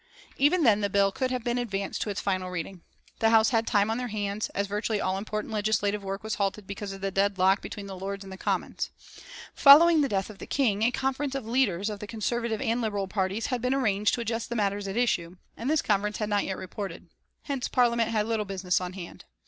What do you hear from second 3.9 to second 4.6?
on their hands,